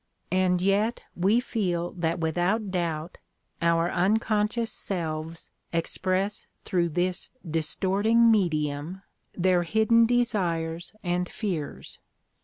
[0.31, 3.19] And yet we feel that without doubt
[3.61, 9.03] our unconscious selves express through this distorting medium
[9.37, 11.99] their hidden desires and fears.